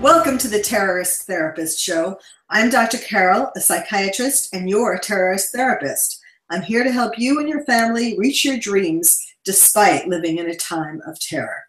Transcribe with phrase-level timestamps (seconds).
[0.00, 2.18] Welcome to the Terrorist Therapist Show.
[2.48, 2.98] I'm Dr.
[2.98, 6.20] Carol, a psychiatrist and your terrorist therapist.
[6.50, 10.56] I'm here to help you and your family reach your dreams despite living in a
[10.56, 11.62] time of terror.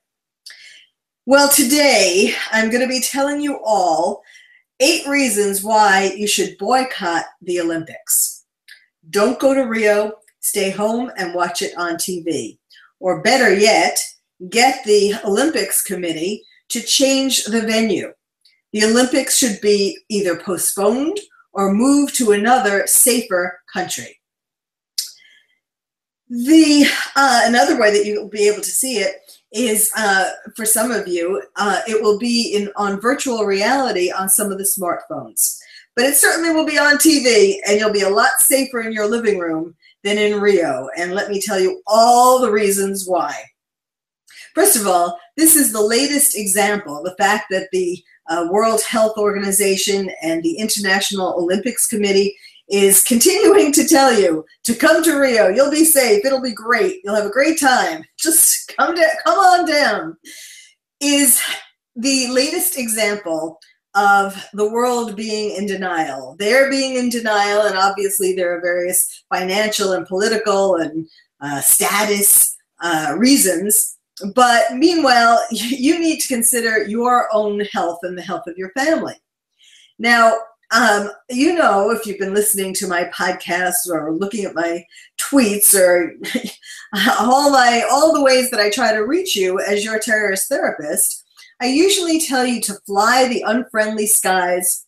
[1.25, 4.23] Well, today I'm going to be telling you all
[4.79, 8.45] eight reasons why you should boycott the Olympics.
[9.09, 12.57] Don't go to Rio, stay home and watch it on TV.
[12.99, 13.99] Or better yet,
[14.49, 18.13] get the Olympics committee to change the venue.
[18.73, 21.19] The Olympics should be either postponed
[21.53, 24.19] or moved to another safer country.
[26.29, 26.85] The
[27.17, 29.15] uh, another way that you'll be able to see it
[29.51, 34.29] is uh, for some of you, uh, it will be in on virtual reality on
[34.29, 35.57] some of the smartphones.
[35.93, 39.09] But it certainly will be on TV, and you'll be a lot safer in your
[39.09, 40.87] living room than in Rio.
[40.97, 43.35] And let me tell you all the reasons why.
[44.53, 49.17] First of all, this is the latest example the fact that the uh, World Health
[49.17, 52.35] Organization and the International Olympics Committee
[52.69, 55.49] is continuing to tell you to come to Rio.
[55.49, 56.23] You'll be safe.
[56.23, 57.01] It'll be great.
[57.03, 58.05] You'll have a great time.
[58.17, 60.17] Just come to, come on down.
[61.01, 61.41] Is
[61.95, 63.59] the latest example
[63.93, 66.35] of the world being in denial.
[66.39, 71.07] They're being in denial, and obviously there are various financial and political and
[71.41, 73.97] uh, status uh, reasons
[74.33, 79.15] but meanwhile, you need to consider your own health and the health of your family.
[79.99, 80.37] Now,
[80.71, 84.85] um, you know, if you've been listening to my podcast or looking at my
[85.19, 86.13] tweets or
[87.19, 91.25] all my all the ways that I try to reach you as your terrorist therapist,
[91.61, 94.85] I usually tell you to fly the unfriendly skies,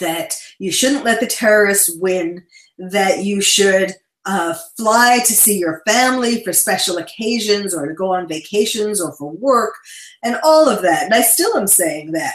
[0.00, 2.44] that you shouldn't let the terrorists win,
[2.78, 3.94] that you should
[4.26, 9.12] uh, fly to see your family for special occasions or to go on vacations or
[9.14, 9.74] for work
[10.22, 11.04] and all of that.
[11.04, 12.34] And I still am saying that.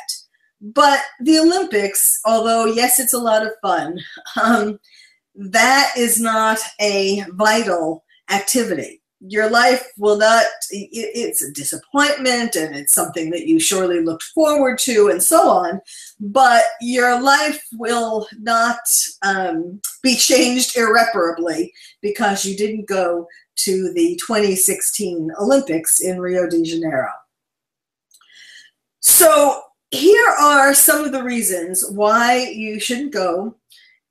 [0.62, 4.00] But the Olympics, although yes, it's a lot of fun,
[4.42, 4.80] um,
[5.36, 12.94] that is not a vital activity your life will not it's a disappointment and it's
[12.94, 15.80] something that you surely looked forward to and so on
[16.20, 18.80] but your life will not
[19.24, 21.72] um, be changed irreparably
[22.02, 27.12] because you didn't go to the 2016 olympics in rio de janeiro.
[29.02, 29.62] So
[29.92, 33.56] here are some of the reasons why you shouldn't go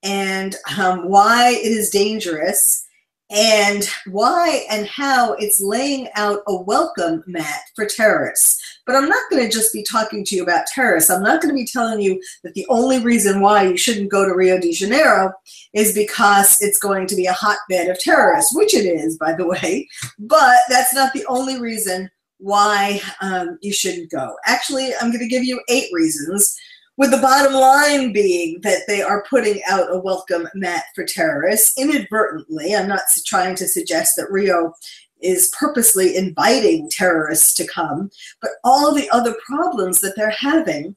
[0.02, 2.86] and um, why it is dangerous
[3.30, 8.60] and why and how it's laying out a welcome mat for terrorists.
[8.86, 11.10] But I'm not going to just be talking to you about terrorists.
[11.10, 14.24] I'm not going to be telling you that the only reason why you shouldn't go
[14.24, 15.32] to Rio de Janeiro
[15.72, 19.46] is because it's going to be a hotbed of terrorists, which it is, by the
[19.62, 19.88] way.
[20.18, 24.34] But that's not the only reason why um, you shouldn't go.
[24.46, 26.56] Actually, I'm going to give you eight reasons
[27.00, 31.72] with the bottom line being that they are putting out a welcome mat for terrorists
[31.78, 32.74] inadvertently.
[32.76, 34.74] I'm not trying to suggest that Rio
[35.22, 38.10] is purposely inviting terrorists to come,
[38.42, 40.94] but all the other problems that they're having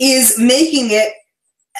[0.00, 1.12] is making it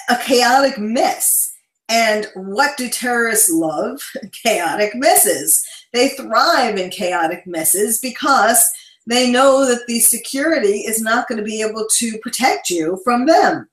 [0.09, 1.55] a chaotic mess.
[1.89, 4.01] And what do terrorists love?
[4.45, 5.67] Chaotic messes.
[5.93, 8.65] They thrive in chaotic messes because
[9.07, 13.27] they know that the security is not going to be able to protect you from
[13.27, 13.69] them.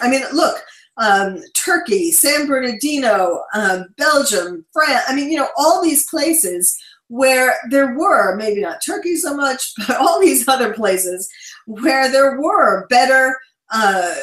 [0.00, 0.58] I mean, look,
[0.98, 6.76] um, Turkey, San Bernardino, um, Belgium, France, I mean, you know, all these places
[7.08, 11.28] where there were, maybe not Turkey so much, but all these other places
[11.66, 13.36] where there were better,
[13.70, 14.14] uh,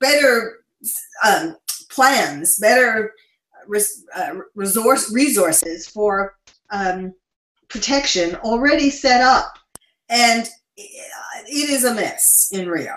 [0.00, 0.58] better
[1.24, 1.56] um,
[1.90, 3.12] plans, better
[3.66, 6.36] res- uh, resource resources for
[6.70, 7.14] um,
[7.68, 9.58] protection already set up
[10.08, 12.94] and it is a mess in Rio.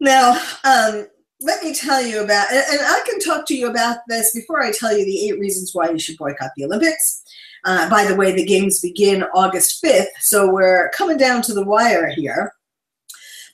[0.00, 0.32] Now,
[0.64, 1.06] um,
[1.40, 4.72] let me tell you about, and I can talk to you about this before I
[4.72, 7.22] tell you the eight reasons why you should boycott the Olympics.
[7.64, 11.64] Uh, by the way, the games begin August 5th, so we're coming down to the
[11.64, 12.52] wire here.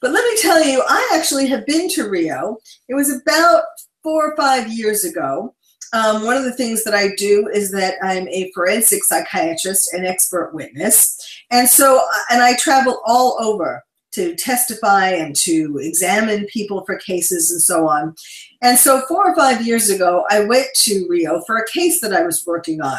[0.00, 2.58] But let me tell you, I actually have been to Rio.
[2.88, 3.64] It was about
[4.02, 5.54] four or five years ago.
[5.92, 10.06] Um, one of the things that I do is that I'm a forensic psychiatrist and
[10.06, 11.16] expert witness.
[11.50, 13.82] And so, uh, and I travel all over
[14.12, 18.14] to testify and to examine people for cases and so on.
[18.62, 22.12] And so, four or five years ago, I went to Rio for a case that
[22.12, 22.98] I was working on.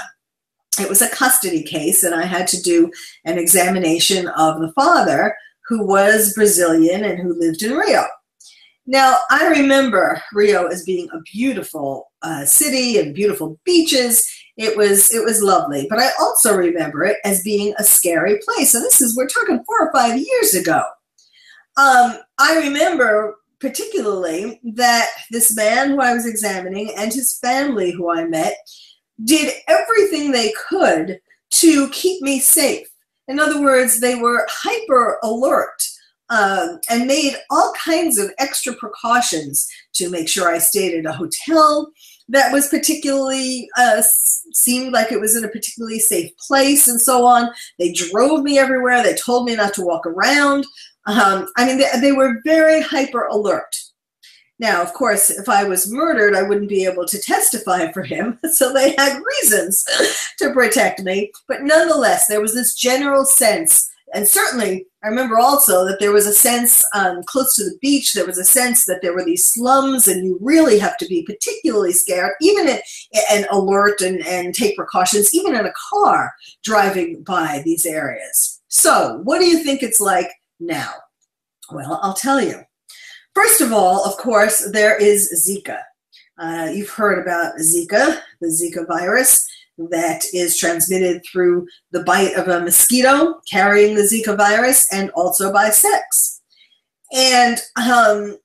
[0.80, 2.92] It was a custody case, and I had to do
[3.26, 5.36] an examination of the father
[5.68, 8.06] who was Brazilian and who lived in Rio.
[8.90, 14.28] Now, I remember Rio as being a beautiful uh, city and beautiful beaches.
[14.58, 18.74] It was it was lovely, but I also remember it as being a scary place.
[18.74, 20.82] And this is we're talking four or five years ago.
[21.78, 28.12] Um, I remember particularly that this man who I was examining and his family who
[28.12, 28.56] I met
[29.24, 31.20] did everything they could
[31.52, 32.88] to keep me safe.
[33.28, 35.80] In other words, they were hyper alert
[36.30, 41.16] um, and made all kinds of extra precautions to make sure I stayed at a
[41.16, 41.92] hotel
[42.30, 44.02] that was particularly uh,
[44.54, 47.50] seemed like it was in a particularly safe place and so on.
[47.80, 49.04] They drove me everywhere.
[49.04, 50.66] They told me not to walk around.
[51.08, 53.76] Um, I mean, they, they were very hyper alert.
[54.60, 58.38] Now, of course, if I was murdered, I wouldn't be able to testify for him.
[58.52, 59.84] So they had reasons
[60.40, 61.32] to protect me.
[61.48, 66.28] But nonetheless, there was this general sense and certainly I remember also that there was
[66.28, 69.46] a sense um, close to the beach, there was a sense that there were these
[69.46, 72.80] slums and you really have to be particularly scared, even
[73.32, 76.34] and alert and, and take precautions, even in a car
[76.64, 78.62] driving by these areas.
[78.68, 80.30] So what do you think it's like
[80.60, 80.92] now?
[81.72, 82.62] Well, I'll tell you.
[83.36, 85.80] First of all, of course, there is Zika.
[86.38, 89.48] Uh, you've heard about Zika, the Zika virus
[89.90, 95.52] that is transmitted through the bite of a mosquito carrying the Zika virus and also
[95.52, 96.42] by sex.
[97.14, 98.38] And um,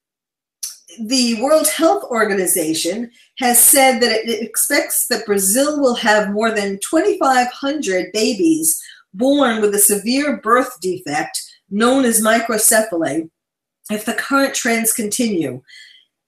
[1.07, 6.79] the World Health Organization has said that it expects that Brazil will have more than
[6.89, 8.81] 2,500 babies
[9.13, 11.41] born with a severe birth defect
[11.71, 13.29] known as microcephaly
[13.91, 15.63] if the current trends continue.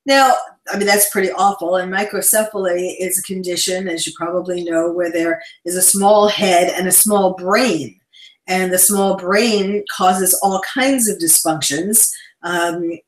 [0.06, 0.34] Now,
[0.72, 1.76] I mean, that's pretty awful.
[1.76, 6.72] And microcephaly is a condition, as you probably know, where there is a small head
[6.76, 8.00] and a small brain.
[8.48, 12.08] And the small brain causes all kinds of dysfunctions,
[12.44, 12.98] um,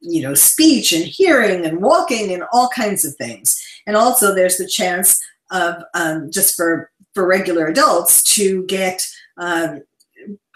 [0.00, 3.58] you know, speech and hearing and walking and all kinds of things.
[3.86, 5.18] And also, there's the chance
[5.50, 9.06] of um, just for for regular adults to get
[9.38, 9.82] um,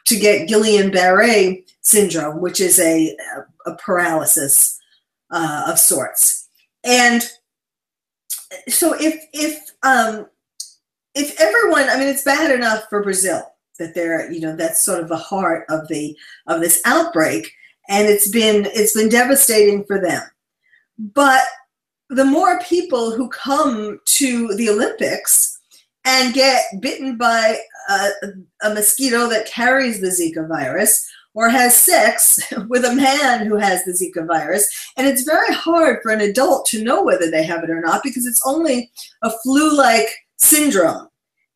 [0.05, 3.17] to get Guillain-Barré syndrome, which is a,
[3.67, 4.76] a paralysis
[5.31, 6.49] uh, of sorts.
[6.85, 7.23] And
[8.69, 10.27] so if if um,
[11.15, 13.43] if everyone, I mean, it's bad enough for Brazil
[13.79, 17.53] that they're you know that's sort of the heart of the of this outbreak,
[17.89, 20.23] and it's been it's been devastating for them.
[20.99, 21.43] But
[22.09, 25.59] the more people who come to the Olympics
[26.05, 27.59] and get bitten by
[27.91, 28.09] a,
[28.63, 31.05] a mosquito that carries the Zika virus,
[31.37, 34.67] or has sex with a man who has the Zika virus.
[34.97, 38.03] And it's very hard for an adult to know whether they have it or not
[38.03, 38.91] because it's only
[39.23, 41.09] a flu like syndrome.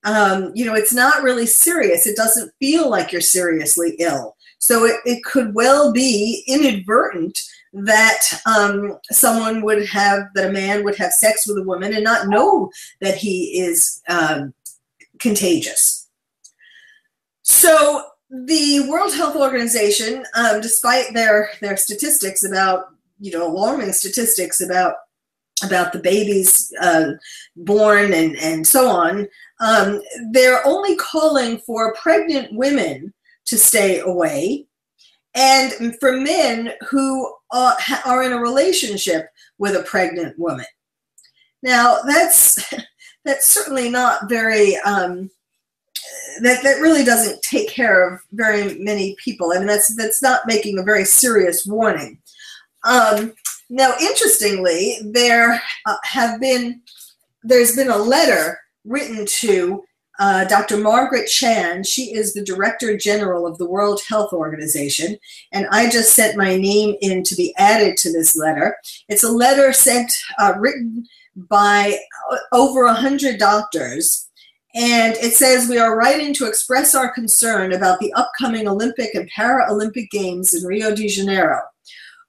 [0.05, 2.06] Um, you know, it's not really serious.
[2.06, 4.37] It doesn't feel like you're seriously ill.
[4.59, 7.38] So it, it could well be inadvertent
[7.73, 12.05] that um, someone would have, that a man would have sex with a woman and
[12.05, 14.53] not know that he is um,
[15.19, 16.09] contagious.
[17.43, 22.87] So the World Health Organization, um, despite their their statistics about
[23.19, 24.94] you know alarming statistics about
[25.65, 27.12] about the babies uh,
[27.56, 29.29] born and and so on,
[29.61, 30.00] um,
[30.31, 33.12] they're only calling for pregnant women
[33.47, 34.67] to stay away,
[35.35, 39.29] and for men who are, are in a relationship
[39.59, 40.67] with a pregnant woman.
[41.65, 42.73] Now that's
[43.25, 45.31] that's certainly not very um,
[46.43, 49.53] that that really doesn't take care of very many people.
[49.53, 52.19] I mean, that's that's not making a very serious warning.
[52.85, 53.35] Um,
[53.69, 56.81] now, interestingly, there uh, have been
[57.43, 59.85] there's been a letter written to
[60.19, 60.77] uh, Dr.
[60.77, 61.85] Margaret Chan.
[61.85, 65.17] She is the Director General of the World Health Organization,
[65.53, 68.77] and I just sent my name in to be added to this letter.
[69.09, 71.06] It's a letter sent uh, written
[71.37, 71.99] by
[72.31, 74.29] uh, over a hundred doctors
[74.74, 79.31] and it says, We are writing to express our concern about the upcoming Olympic and
[79.31, 81.60] Paralympic Games in Rio de Janeiro,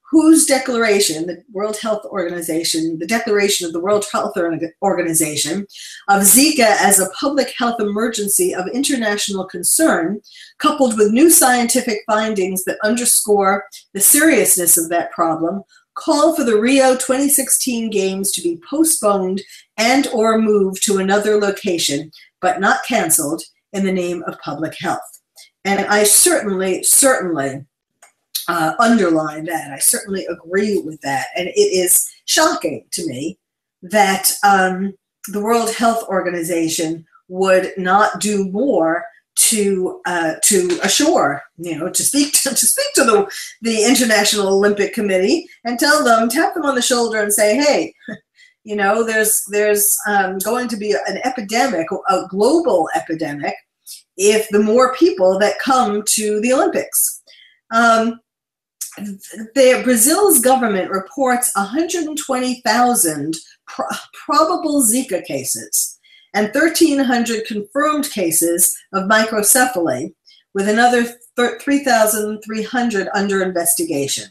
[0.10, 4.36] whose declaration, the World Health Organization, the declaration of the World Health
[4.82, 5.68] Organization
[6.10, 10.20] of Zika as a public health emergency of international concern,
[10.58, 15.62] coupled with new scientific findings that underscore the seriousness of that problem,
[15.94, 19.42] call for the Rio 2016 Games to be postponed
[19.78, 23.42] and or moved to another location but not canceled
[23.74, 25.00] in the name of public health.
[25.64, 27.66] And I certainly, certainly
[28.48, 29.72] uh, underline that.
[29.72, 31.28] I certainly agree with that.
[31.36, 33.38] And it is shocking to me
[33.84, 34.94] that um,
[35.28, 39.06] the World Health Organization would not do more
[39.36, 43.32] to uh, to assure, you know, to speak to, to speak to the
[43.62, 47.94] the International Olympic Committee and tell them, tap them on the shoulder and say, hey,
[48.64, 53.56] You know, there's there's um, going to be an epidemic, a global epidemic,
[54.18, 57.22] if the more people that come to the Olympics.
[57.74, 58.20] Um,
[58.98, 63.86] the, Brazil's government reports 120,000 pro-
[64.26, 65.98] probable Zika cases
[66.34, 70.14] and 1,300 confirmed cases of microcephaly,
[70.54, 71.06] with another
[71.38, 74.26] 3,300 under investigation.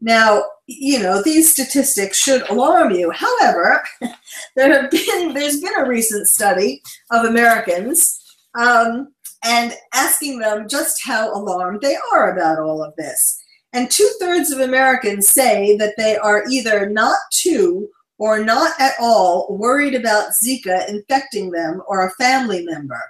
[0.00, 3.10] Now, you know, these statistics should alarm you.
[3.10, 3.82] However,
[4.56, 8.18] there have been there's been a recent study of Americans
[8.58, 9.12] um,
[9.44, 13.40] and asking them just how alarmed they are about all of this.
[13.72, 18.94] And two thirds of Americans say that they are either not too or not at
[19.00, 23.02] all worried about Zika infecting them or a family member.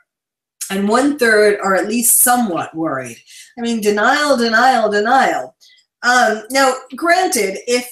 [0.71, 3.19] And one third are at least somewhat worried.
[3.59, 5.55] I mean, denial, denial, denial.
[6.05, 7.89] Um, now, granted, if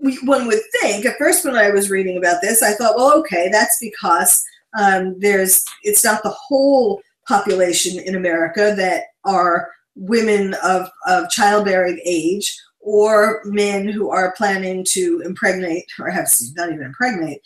[0.00, 3.16] we, one would think, at first when I was reading about this, I thought, well,
[3.18, 4.42] okay, that's because
[4.78, 12.00] um, there's it's not the whole population in America that are women of, of childbearing
[12.04, 17.42] age or men who are planning to impregnate or have not even impregnate,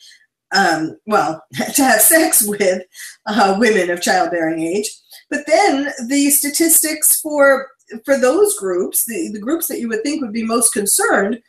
[0.52, 1.42] um, well,
[1.74, 2.82] to have sex with
[3.26, 4.88] uh, women of childbearing age.
[5.30, 7.68] But then the statistics for
[8.04, 11.40] for those groups, the, the groups that you would think would be most concerned,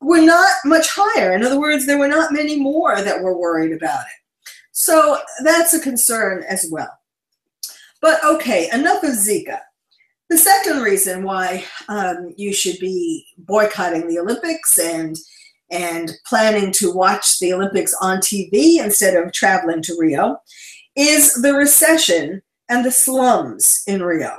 [0.00, 1.32] were not much higher.
[1.32, 4.48] In other words, there were not many more that were worried about it.
[4.72, 6.90] So that's a concern as well.
[8.00, 9.60] But okay, enough of Zika.
[10.28, 15.16] The second reason why um, you should be boycotting the Olympics and
[15.70, 20.36] and planning to watch the Olympics on TV instead of traveling to Rio
[20.94, 24.36] is the recession and the slums in Rio.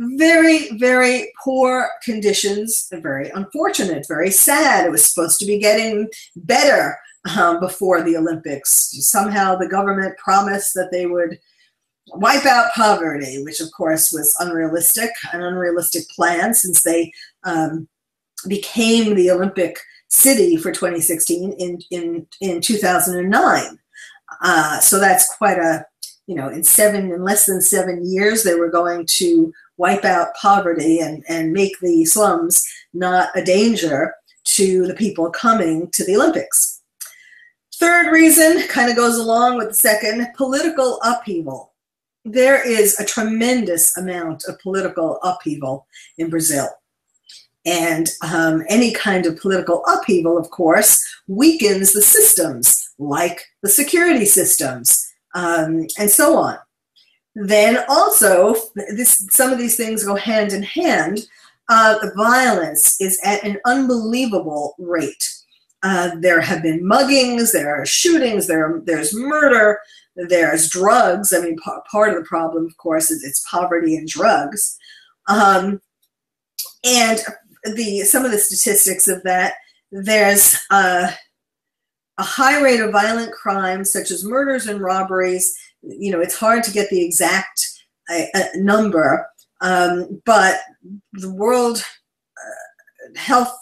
[0.00, 4.86] Very, very poor conditions, very unfortunate, very sad.
[4.86, 6.96] It was supposed to be getting better
[7.36, 8.90] um, before the Olympics.
[9.00, 11.38] Somehow the government promised that they would
[12.14, 17.12] wipe out poverty, which of course was unrealistic, an unrealistic plan since they
[17.42, 17.88] um,
[18.46, 23.78] became the Olympic city for 2016 in, in, in 2009.
[24.42, 25.84] Uh, so that's quite a,
[26.28, 30.34] you know, in seven, in less than seven years, they were going to wipe out
[30.40, 36.14] poverty and, and make the slums not a danger to the people coming to the
[36.14, 36.80] Olympics.
[37.74, 41.72] Third reason kind of goes along with the second political upheaval
[42.32, 45.86] there is a tremendous amount of political upheaval
[46.18, 46.68] in Brazil.
[47.64, 54.24] And um, any kind of political upheaval, of course, weakens the systems, like the security
[54.24, 56.58] systems, um, and so on.
[57.34, 61.20] Then also, this, some of these things go hand in hand.
[61.68, 65.24] Uh, the violence is at an unbelievable rate.
[65.82, 69.78] Uh, there have been muggings, there are shootings, there, there's murder,
[70.16, 71.32] there's drugs.
[71.32, 74.76] I mean, p- part of the problem, of course, is it's poverty and drugs.
[75.28, 75.80] Um,
[76.84, 77.20] and
[77.64, 79.54] the some of the statistics of that,
[79.92, 80.56] there's
[82.18, 85.56] a high rate of violent crimes such as murders and robberies.
[85.82, 87.66] You know, it's hard to get the exact
[88.10, 89.26] uh, uh number,
[89.60, 90.60] um, but
[91.12, 91.84] the World
[92.36, 93.52] uh, Health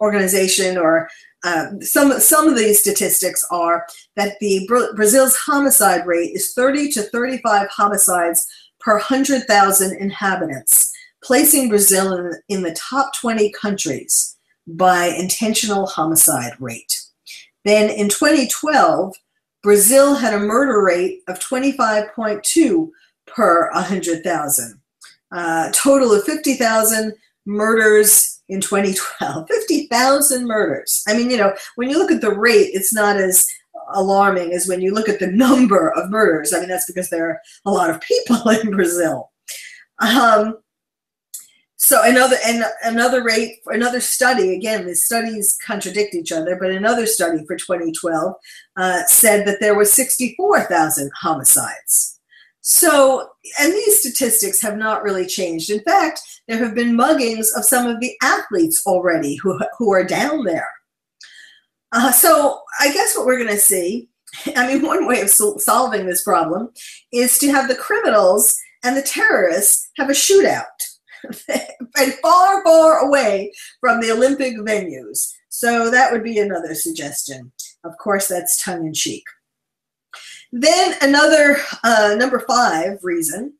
[0.00, 1.08] Organization or
[1.44, 7.02] um, some some of these statistics are that the Brazil's homicide rate is 30 to
[7.02, 8.46] 35 homicides
[8.80, 10.92] per 100,000 inhabitants,
[11.22, 17.01] placing Brazil in, in the top 20 countries by intentional homicide rate.
[17.64, 19.14] Then in 2012,
[19.62, 22.90] Brazil had a murder rate of 25.2
[23.26, 24.80] per 100,000.
[25.30, 27.14] Uh, total of 50,000
[27.46, 31.02] murders in 2012 50,000 murders.
[31.08, 33.46] I mean, you know, when you look at the rate, it's not as
[33.94, 36.52] alarming as when you look at the number of murders.
[36.52, 39.30] I mean, that's because there are a lot of people in Brazil.
[40.00, 40.58] Um,
[41.92, 44.54] so another and another rate, another study.
[44.54, 48.34] Again, the studies contradict each other, but another study for 2012
[48.78, 52.18] uh, said that there were 64,000 homicides.
[52.62, 53.28] So,
[53.60, 55.68] and these statistics have not really changed.
[55.68, 60.04] In fact, there have been muggings of some of the athletes already who, who are
[60.04, 60.70] down there.
[61.92, 64.08] Uh, so I guess what we're going to see,
[64.56, 66.70] I mean, one way of sol- solving this problem
[67.12, 70.64] is to have the criminals and the terrorists have a shootout
[71.96, 75.32] and far, far away from the Olympic venues.
[75.48, 77.52] So that would be another suggestion.
[77.84, 79.24] Of course, that's tongue in cheek.
[80.52, 83.54] Then another uh, number five reason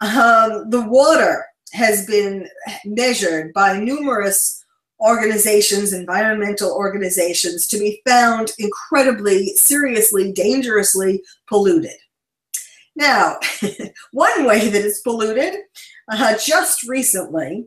[0.00, 2.48] um, the water has been
[2.84, 4.64] measured by numerous
[5.00, 11.96] organizations, environmental organizations, to be found incredibly, seriously, dangerously polluted.
[12.94, 13.38] Now,
[14.12, 15.54] one way that it's polluted,
[16.08, 17.66] uh, just recently,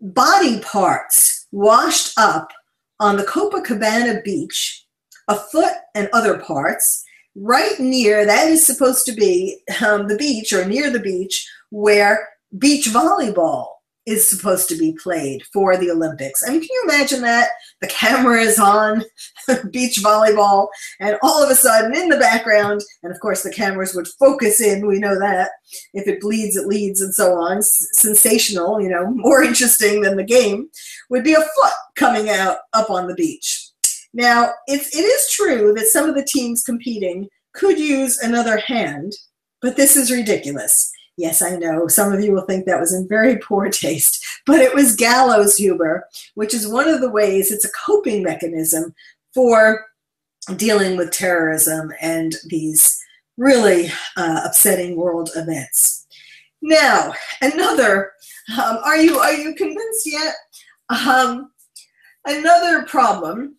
[0.00, 2.52] body parts washed up
[3.00, 4.86] on the Copacabana beach,
[5.28, 7.04] a foot and other parts,
[7.34, 12.28] right near that is supposed to be um, the beach or near the beach where
[12.58, 13.66] beach volleyball
[14.06, 16.42] is supposed to be played for the Olympics.
[16.46, 17.50] I mean, can you imagine that?
[17.80, 19.04] The camera is on
[19.70, 20.68] beach volleyball,
[21.00, 24.60] and all of a sudden in the background, and of course the cameras would focus
[24.60, 25.50] in, we know that.
[25.92, 27.58] If it bleeds, it leads, and so on.
[27.58, 30.68] S- sensational, you know, more interesting than the game,
[31.10, 33.70] would be a foot coming out up on the beach.
[34.14, 39.12] Now, it is true that some of the teams competing could use another hand,
[39.60, 40.92] but this is ridiculous.
[41.16, 41.88] Yes, I know.
[41.88, 45.56] Some of you will think that was in very poor taste, but it was gallows
[45.56, 46.04] humor,
[46.34, 48.94] which is one of the ways it's a coping mechanism
[49.34, 49.86] for
[50.56, 53.02] dealing with terrorism and these
[53.36, 56.06] really uh, upsetting world events.
[56.62, 58.12] Now, another.
[58.52, 60.34] Um, are you are you convinced yet?
[60.88, 61.50] Um,
[62.24, 63.56] another problem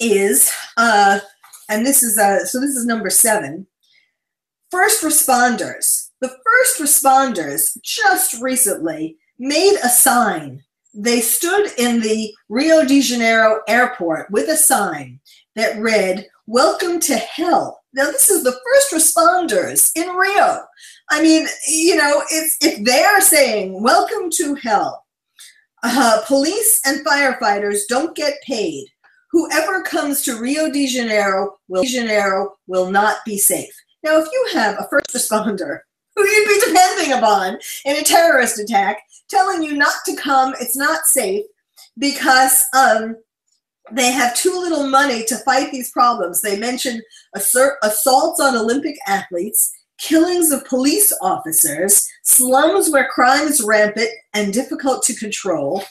[0.00, 1.20] is, uh,
[1.68, 3.66] and this is uh, so this is number seven.
[4.70, 10.62] First responders the first responders just recently made a sign.
[10.94, 15.20] They stood in the Rio de Janeiro airport with a sign
[15.56, 17.82] that read, Welcome to hell.
[17.92, 20.64] Now, this is the first responders in Rio.
[21.10, 25.04] I mean, you know, it's, if they're saying, Welcome to hell,
[25.82, 28.86] uh, police and firefighters don't get paid.
[29.32, 33.74] Whoever comes to Rio de Janeiro will, de Janeiro will not be safe.
[34.02, 35.80] Now, if you have a first responder
[36.16, 40.76] who you'd be depending upon in a terrorist attack, telling you not to come, it's
[40.76, 41.44] not safe
[41.98, 43.16] because um,
[43.92, 46.40] they have too little money to fight these problems.
[46.40, 47.02] They mention
[47.34, 54.52] assert, assaults on Olympic athletes, killings of police officers, slums where crime is rampant and
[54.52, 55.84] difficult to control,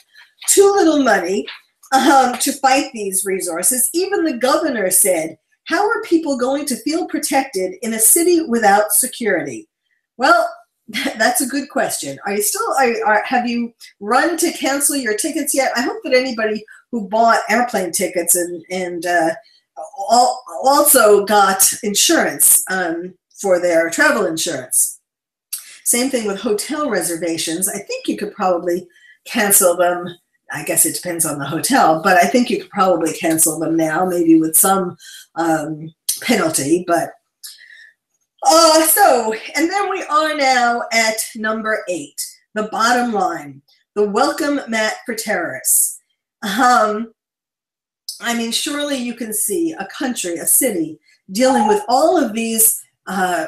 [0.48, 1.46] too little money
[1.92, 3.88] um, to fight these resources.
[3.94, 8.92] Even the governor said, How are people going to feel protected in a city without
[8.92, 9.68] security?
[10.16, 10.48] Well,
[11.18, 12.18] that's a good question.
[12.24, 12.74] Are you still?
[12.78, 15.72] Are, are, have you run to cancel your tickets yet?
[15.76, 19.30] I hope that anybody who bought airplane tickets and and uh,
[20.62, 25.00] also got insurance um, for their travel insurance.
[25.84, 27.68] Same thing with hotel reservations.
[27.68, 28.88] I think you could probably
[29.24, 30.08] cancel them.
[30.52, 33.76] I guess it depends on the hotel, but I think you could probably cancel them
[33.76, 34.96] now, maybe with some
[35.34, 36.84] um, penalty.
[36.86, 37.10] But
[38.46, 42.20] uh, so, and then we are now at number eight,
[42.54, 43.62] the bottom line,
[43.94, 45.98] the welcome mat for terrorists.
[46.42, 47.12] Um,
[48.20, 50.98] I mean, surely you can see a country, a city,
[51.32, 53.46] dealing with all of these uh,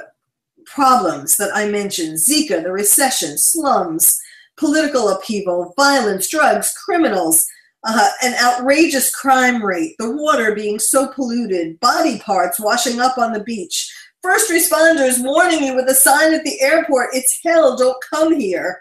[0.67, 4.19] problems that I mentioned Zika, the recession, slums,
[4.57, 7.47] political upheaval, violence, drugs, criminals,
[7.85, 13.33] uh, an outrageous crime rate, the water being so polluted, body parts washing up on
[13.33, 13.91] the beach,
[14.29, 18.79] First responders warning you with a sign at the airport, it's hell, don't come here.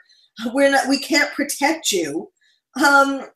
[0.53, 2.29] We're not, we can't protect you.
[2.83, 3.27] Um,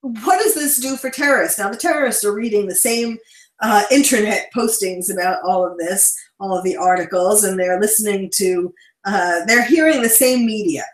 [0.00, 1.58] what does this do for terrorists?
[1.58, 3.18] Now, the terrorists are reading the same
[3.60, 8.72] uh, internet postings about all of this, all of the articles, and they're listening to,
[9.04, 10.84] uh, they're hearing the same media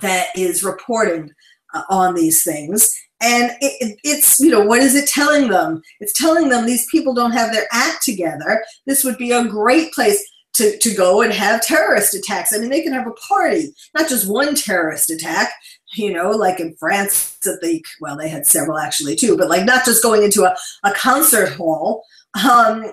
[0.00, 1.30] that is reporting
[1.72, 2.90] uh, on these things.
[3.20, 5.82] And it, it's, you know, what is it telling them?
[6.00, 8.64] It's telling them these people don't have their act together.
[8.86, 10.22] This would be a great place
[10.54, 12.52] to, to go and have terrorist attacks.
[12.52, 15.52] I mean, they can have a party, not just one terrorist attack,
[15.96, 19.64] you know, like in France at the, well, they had several actually too, but like
[19.64, 22.04] not just going into a, a concert hall.
[22.44, 22.92] Um,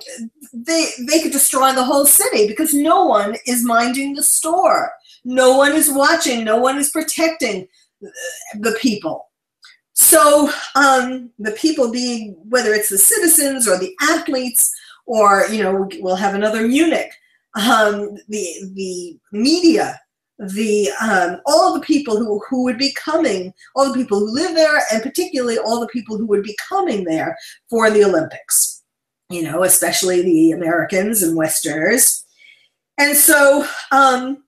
[0.54, 4.92] they, they could destroy the whole city because no one is minding the store.
[5.24, 6.44] No one is watching.
[6.44, 7.68] No one is protecting
[8.60, 9.28] the people.
[9.96, 14.72] So um, the people being, whether it's the citizens or the athletes,
[15.06, 17.12] or you know, we'll have another Munich,
[17.56, 20.00] um, the the media,
[20.38, 24.54] the um, all the people who who would be coming, all the people who live
[24.54, 27.38] there, and particularly all the people who would be coming there
[27.70, 28.84] for the Olympics.
[29.30, 32.26] You know, especially the Americans and Westerners,
[32.98, 34.44] and so um,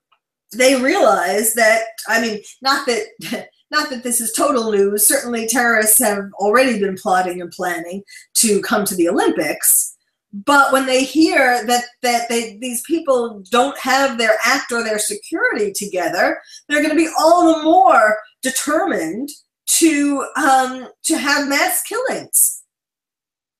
[0.52, 1.84] they realize that.
[2.08, 3.48] I mean, not that.
[3.72, 8.04] not that this is total news, certainly terrorists have already been plotting and planning
[8.36, 9.96] to come to the Olympics.
[10.34, 15.00] But when they hear that that they, these people don't have their act or their
[15.00, 19.30] security together, they're going to be all the more determined
[19.66, 22.64] to um, to have mass killings,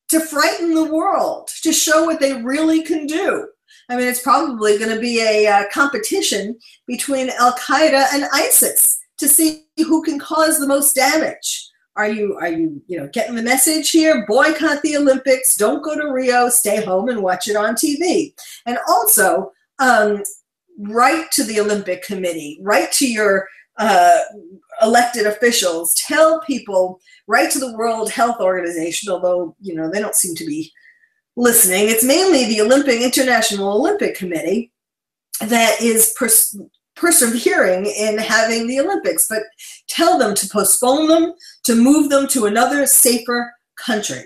[0.10, 3.48] to frighten the world, to show what they really can do.
[3.90, 9.00] I mean, it's probably going to be a uh, competition between Al Qaeda and ISIS
[9.18, 11.70] to see who can cause the most damage.
[11.96, 14.26] Are you are you you know getting the message here?
[14.28, 15.56] Boycott the Olympics.
[15.56, 16.48] Don't go to Rio.
[16.50, 18.34] Stay home and watch it on TV.
[18.68, 20.22] And also, um,
[20.78, 22.60] write to the Olympic Committee.
[22.62, 24.20] Write to your uh,
[24.84, 25.96] elected officials.
[26.08, 27.00] Tell people.
[27.26, 29.12] Write to the World Health Organization.
[29.12, 30.72] Although you know they don't seem to be
[31.36, 31.88] listening.
[31.90, 34.72] It's mainly the Olympic International Olympic Committee
[35.42, 36.58] that is pers-
[36.98, 39.44] persevering in having the Olympics, but
[39.88, 41.34] tell them to postpone them,
[41.64, 44.24] to move them to another safer country.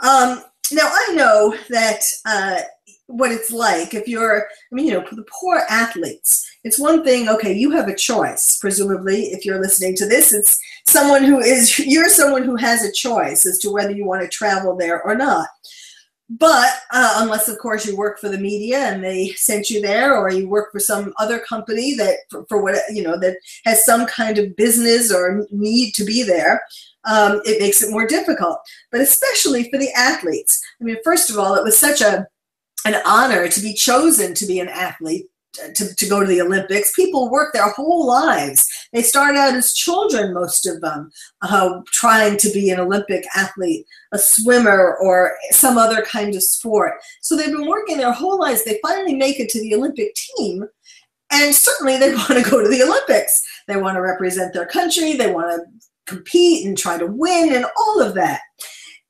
[0.00, 2.60] Um, now, I know that uh,
[3.06, 6.44] what it's like if you're, I mean, you know, the poor athletes.
[6.64, 10.58] It's one thing, okay, you have a choice, presumably, if you're listening to this, it's
[10.88, 14.28] someone who is, you're someone who has a choice as to whether you want to
[14.28, 15.48] travel there or not.
[16.28, 20.16] But uh, unless, of course, you work for the media and they sent you there,
[20.16, 23.84] or you work for some other company that, for, for what you know, that has
[23.84, 26.62] some kind of business or need to be there,
[27.04, 28.58] um, it makes it more difficult.
[28.90, 30.60] But especially for the athletes.
[30.80, 32.26] I mean, first of all, it was such a
[32.84, 35.26] an honor to be chosen to be an athlete
[35.74, 36.92] to, to go to the Olympics.
[36.94, 38.66] People work their whole lives.
[38.92, 41.10] They start out as children, most of them,
[41.42, 46.94] uh, trying to be an Olympic athlete, a swimmer, or some other kind of sport.
[47.20, 48.64] So they've been working their whole lives.
[48.64, 50.64] They finally make it to the Olympic team.
[51.30, 53.42] And certainly they want to go to the Olympics.
[53.66, 55.14] They want to represent their country.
[55.14, 58.40] They want to compete and try to win and all of that.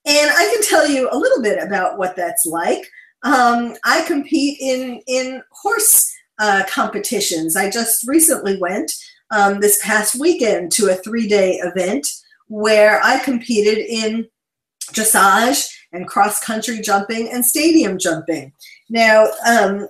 [0.07, 2.87] And I can tell you a little bit about what that's like.
[3.23, 7.57] Um, I compete in in horse uh, competitions.
[7.57, 8.93] I just recently went
[9.31, 12.07] um, this past weekend to a three day event
[12.49, 14.27] where I competed in
[14.93, 18.53] dressage and cross country jumping and stadium jumping.
[18.89, 19.89] Now, um,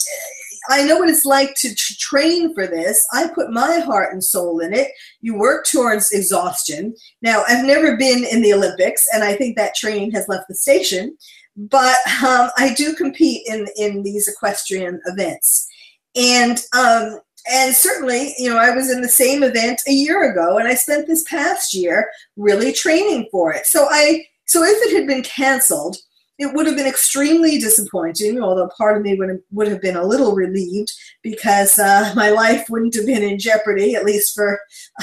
[0.68, 3.04] I know what it's like to, train for this.
[3.12, 4.92] I put my heart and soul in it.
[5.20, 6.94] You work towards exhaustion.
[7.20, 10.54] Now, I've never been in the Olympics, and I think that training has left the
[10.54, 11.16] station,
[11.56, 15.68] but um, I do compete in, in these equestrian events.
[16.16, 20.58] And um, and certainly, you know, I was in the same event a year ago,
[20.58, 23.66] and I spent this past year really training for it.
[23.66, 25.96] So I so if it had been canceled,
[26.38, 28.42] it would have been extremely disappointing.
[28.42, 32.30] Although part of me would have, would have been a little relieved because uh, my
[32.30, 34.58] life wouldn't have been in jeopardy at least for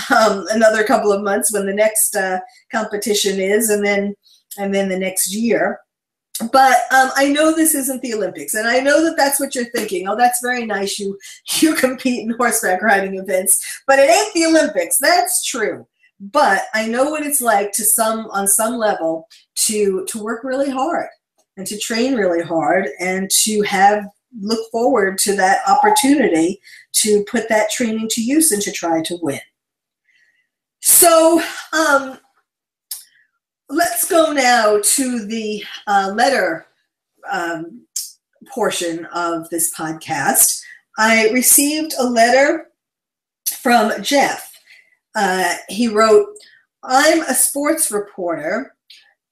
[0.10, 2.40] um, another couple of months when the next uh,
[2.72, 4.16] competition is, and then
[4.58, 5.80] and then the next year
[6.52, 9.66] but um, I know this isn't the Olympics, and I know that that's what you're
[9.66, 10.08] thinking.
[10.08, 11.00] Oh, that's very nice.
[11.00, 11.18] You
[11.62, 14.98] you compete in horseback riding events, but it ain't the Olympics.
[15.00, 15.88] That's true.
[16.20, 20.70] But I know what it's like to some on some level to to work really
[20.70, 21.10] hard
[21.58, 24.06] and to train really hard and to have
[24.42, 26.60] look forward to that opportunity
[26.92, 29.40] to put that training to use and to try to win.
[30.82, 32.18] So um,
[33.74, 36.68] let's go now to the uh, letter
[37.32, 37.82] um,
[38.54, 40.62] portion of this podcast.
[40.98, 42.68] I received a letter
[43.58, 44.52] from Jeff.
[45.16, 46.28] Uh, he wrote,
[46.84, 48.76] I'm a sports reporter.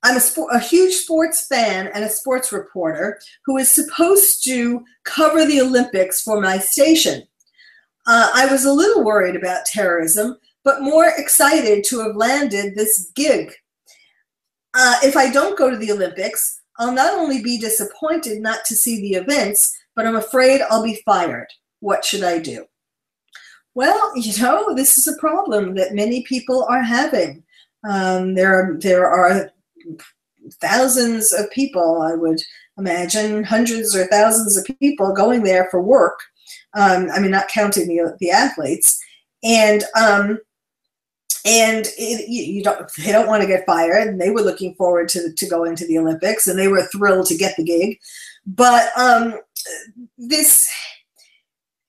[0.04, 5.46] I'm a, a huge sports fan and a sports reporter who is supposed to cover
[5.46, 7.24] the Olympics for my station.
[8.08, 13.12] Uh, I was a little worried about terrorism, but more excited to have landed this
[13.14, 13.54] gig
[14.74, 18.76] uh, if I don't go to the Olympics, I'll not only be disappointed not to
[18.76, 21.48] see the events, but I'm afraid I'll be fired.
[21.80, 22.66] What should I do?
[23.74, 27.44] Well, you know, this is a problem that many people are having.
[27.90, 29.52] Um, there, are, there are
[30.60, 32.40] thousands of people, I would
[32.78, 36.20] imagine, hundreds or thousands of people going there for work.
[36.74, 39.00] Um, I mean, not counting the, the athletes.
[39.44, 40.40] And um,
[41.46, 45.10] and it, you don't they don't want to get fired and they were looking forward
[45.10, 48.00] to, to going to the olympics and they were thrilled to get the gig.
[48.46, 49.40] But um,
[50.18, 50.70] this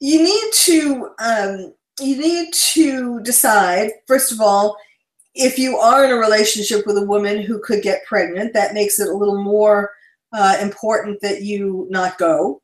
[0.01, 4.77] you need to um, you need to decide first of all
[5.35, 9.01] if you are in a relationship with a woman who could get pregnant that makes
[9.01, 9.91] it a little more
[10.33, 12.61] uh, important that you not go.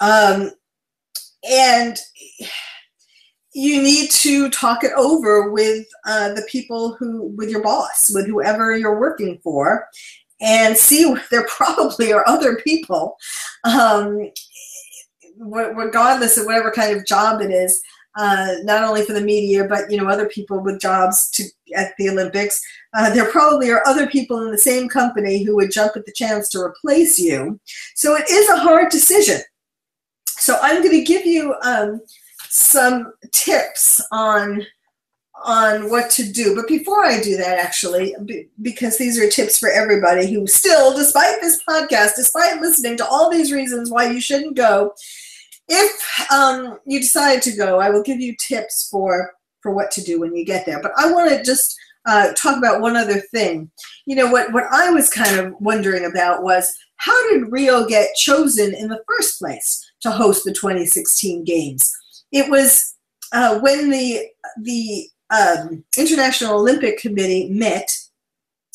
[0.00, 0.50] Um,
[1.48, 1.98] and
[3.54, 8.26] you need to talk it over with uh, the people who, with your boss, with
[8.26, 9.86] whoever you're working for,
[10.40, 13.16] and see there probably are other people,
[13.64, 14.30] um,
[15.38, 17.82] regardless of whatever kind of job it is.
[18.16, 21.44] uh, not only for the media, but you know other people with jobs to
[21.76, 22.60] at the Olympics.
[22.92, 26.12] Uh, there probably are other people in the same company who would jump at the
[26.12, 27.58] chance to replace you.
[27.96, 29.40] So it is a hard decision.
[30.26, 32.00] So I'm going to give you um,
[32.54, 34.64] some tips on
[35.44, 36.54] on what to do.
[36.54, 38.14] But before I do that, actually,
[38.62, 43.28] because these are tips for everybody who still, despite this podcast, despite listening to all
[43.28, 44.94] these reasons why you shouldn't go,
[45.68, 50.02] if um, you decide to go, I will give you tips for for what to
[50.02, 50.80] do when you get there.
[50.80, 53.70] But I want to just uh, talk about one other thing.
[54.06, 54.52] You know what?
[54.52, 59.02] What I was kind of wondering about was how did Rio get chosen in the
[59.08, 61.90] first place to host the 2016 games?
[62.34, 62.94] It was
[63.32, 64.28] uh, when the
[64.60, 67.90] the um, International Olympic Committee met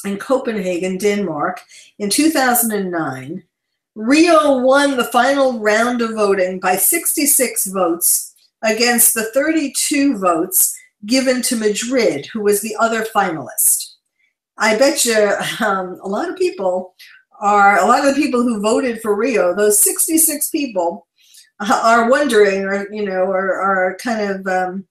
[0.03, 1.61] in Copenhagen, Denmark,
[1.99, 3.43] in 2009
[3.99, 10.73] Rio won the final round of voting by 66 votes against the 32 votes
[11.05, 13.95] given to Madrid, who was the other finalist.
[14.57, 16.95] I bet you um, a lot of people
[17.41, 21.05] are, a lot of the people who voted for Rio, those 66 people,
[21.69, 24.87] are wondering or, you know, are, are kind of um,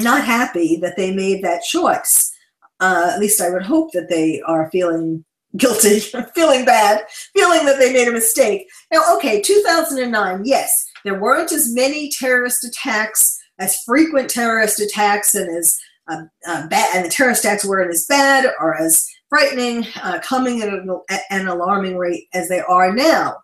[0.00, 2.32] not happy that they made that choice.
[2.80, 5.24] Uh, at least I would hope that they are feeling
[5.56, 6.00] guilty,
[6.34, 8.68] feeling bad, feeling that they made a mistake.
[8.92, 15.56] Now, okay, 2009, yes, there weren't as many terrorist attacks, as frequent terrorist attacks, and
[15.56, 20.20] as uh, uh, bad, and the terrorist attacks weren't as bad or as frightening, uh,
[20.22, 23.34] coming at an, at an alarming rate as they are now.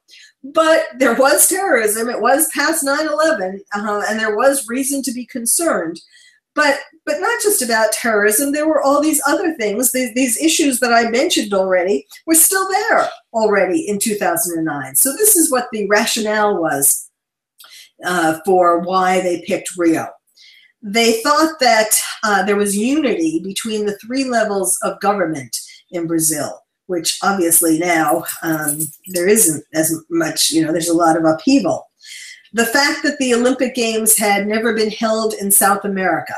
[0.44, 2.10] But there was terrorism.
[2.10, 5.98] It was past 9 11, uh, and there was reason to be concerned.
[6.54, 8.52] But but not just about terrorism.
[8.52, 9.92] There were all these other things.
[9.92, 14.94] These, these issues that I mentioned already were still there already in 2009.
[14.94, 17.10] So this is what the rationale was
[18.04, 20.08] uh, for why they picked Rio.
[20.82, 21.90] They thought that
[22.22, 25.56] uh, there was unity between the three levels of government
[25.90, 31.16] in Brazil, which obviously now um, there isn't as much, you know, there's a lot
[31.16, 31.90] of upheaval.
[32.52, 36.34] The fact that the Olympic Games had never been held in South America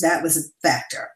[0.00, 1.10] that was a factor.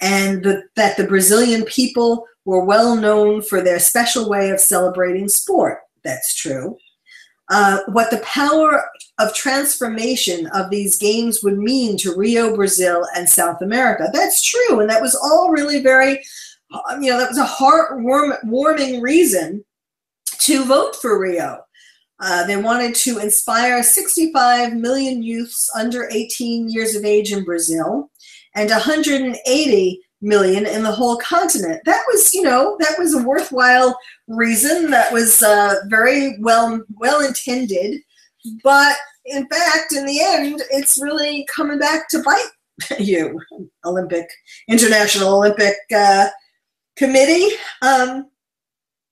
[0.00, 5.28] And the, that the Brazilian people were well known for their special way of celebrating
[5.28, 5.78] sport.
[6.04, 6.76] That's true.
[7.50, 8.84] Uh, what the power
[9.18, 14.08] of transformation of these games would mean to Rio, Brazil, and South America.
[14.12, 14.80] That's true.
[14.80, 16.22] And that was all really very,
[17.00, 19.64] you know, that was a heartwarming reason
[20.40, 21.58] to vote for Rio.
[22.20, 28.10] Uh, they wanted to inspire 65 million youths under 18 years of age in Brazil
[28.54, 31.80] and 180 million in the whole continent.
[31.84, 34.90] That was, you know, that was a worthwhile reason.
[34.90, 38.00] That was uh, very well well intended,
[38.64, 42.50] but in fact, in the end, it's really coming back to bite
[42.98, 43.40] you,
[43.84, 44.26] Olympic
[44.68, 46.28] International Olympic uh,
[46.98, 47.56] Committee.
[47.80, 48.30] Um,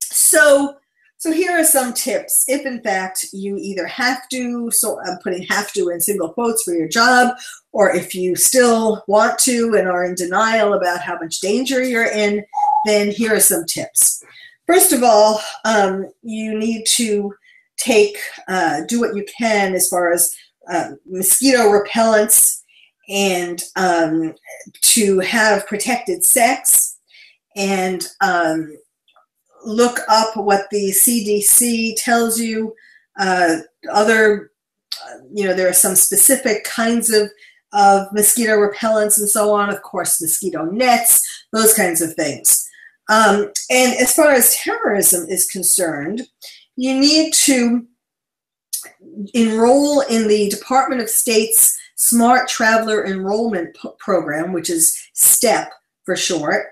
[0.01, 0.77] so
[1.19, 2.45] so here are some tips.
[2.47, 6.63] If in fact you either have to, so I'm putting have to in single quotes
[6.63, 7.37] for your job,
[7.73, 12.13] or if you still want to and are in denial about how much danger you're
[12.13, 12.45] in,
[12.85, 14.23] then here are some tips.
[14.67, 17.35] First of all, um, you need to
[17.79, 20.35] take, uh, do what you can as far as
[20.71, 22.61] uh, mosquito repellents
[23.09, 24.35] and um,
[24.83, 26.86] to have protected sex
[27.57, 28.77] and um,
[29.65, 32.75] look up what the CDC tells you.
[33.19, 33.57] Uh,
[33.91, 34.53] other,
[35.33, 37.31] you know, there are some specific kinds of,
[37.73, 39.71] of mosquito repellents and so on.
[39.71, 41.21] Of course, mosquito nets,
[41.53, 42.69] those kinds of things.
[43.09, 46.23] Um, and as far as terrorism is concerned,
[46.77, 47.87] you need to
[49.33, 55.71] enroll in the Department of State's Smart Traveler Enrollment P- Program, which is STEP
[56.05, 56.67] for short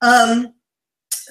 [0.00, 0.54] Um,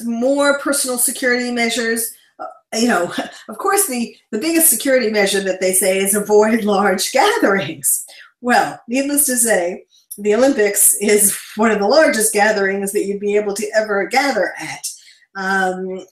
[0.04, 3.14] more personal security measures uh, you know,
[3.50, 8.03] of course, the, the biggest security measure that they say is avoid large gatherings.
[8.44, 9.86] Well, needless to say,
[10.18, 14.54] the Olympics is one of the largest gatherings that you'd be able to ever gather
[14.60, 14.86] at.
[15.36, 16.06] Um,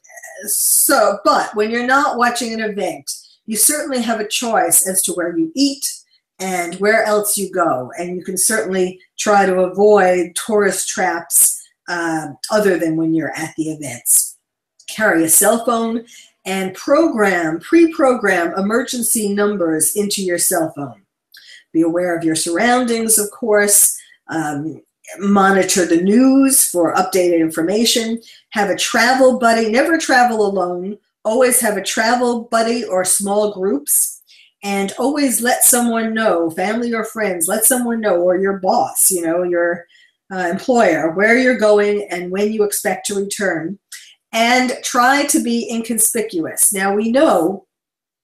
[0.45, 3.11] so, but when you're not watching an event,
[3.45, 5.85] you certainly have a choice as to where you eat
[6.39, 7.91] and where else you go.
[7.97, 13.53] And you can certainly try to avoid tourist traps uh, other than when you're at
[13.57, 14.37] the events.
[14.89, 16.05] Carry a cell phone
[16.45, 21.00] and program, pre program emergency numbers into your cell phone.
[21.73, 23.97] Be aware of your surroundings, of course.
[24.29, 24.81] Um,
[25.19, 28.21] monitor the news for updated information.
[28.51, 29.69] Have a travel buddy.
[29.69, 30.97] Never travel alone.
[31.23, 34.21] Always have a travel buddy or small groups.
[34.63, 39.21] And always let someone know, family or friends, let someone know, or your boss, you
[39.23, 39.85] know, your
[40.31, 43.79] uh, employer, where you're going and when you expect to return.
[44.33, 46.71] And try to be inconspicuous.
[46.71, 47.65] Now, we know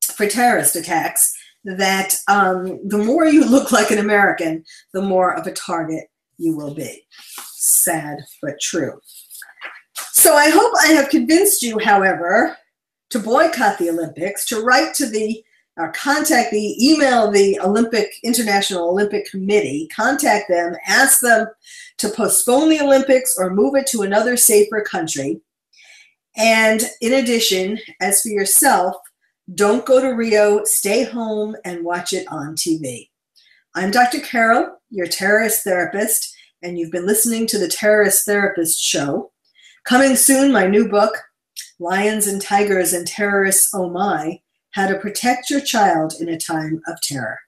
[0.01, 1.36] for terrorist attacks
[1.75, 6.05] that um, the more you look like an American, the more of a target
[6.37, 7.05] you will be.
[7.43, 8.99] Sad, but true.
[10.13, 12.55] So I hope I have convinced you, however,
[13.09, 15.43] to boycott the Olympics, to write to the
[15.77, 21.47] or contact the email the Olympic International Olympic Committee, contact them, ask them
[21.99, 25.39] to postpone the Olympics or move it to another safer country.
[26.35, 28.95] And in addition, as for yourself,
[29.53, 33.09] don't go to Rio, stay home and watch it on TV.
[33.75, 34.19] I'm Dr.
[34.19, 39.31] Carole, your terrorist therapist, and you've been listening to the Terrorist Therapist Show.
[39.85, 41.17] Coming soon, my new book,
[41.79, 46.81] Lions and Tigers and Terrorists Oh My How to Protect Your Child in a Time
[46.87, 47.39] of Terror.